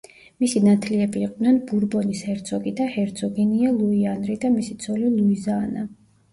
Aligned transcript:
მისი 0.43 0.61
ნათლიები 0.67 1.21
იყვნენ 1.25 1.59
ბურბონის 1.67 2.23
ჰერცოგი 2.31 2.75
და 2.81 2.89
ჰერცოგინია 2.97 3.77
ლუი 3.79 4.03
ანრი 4.17 4.41
და 4.47 4.55
მისი 4.59 4.81
ცოლი 4.89 5.15
ლუიზა 5.15 5.63
ანა. 5.71 5.89